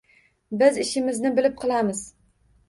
[0.61, 2.03] Biz ishimizni bilib qilamiz.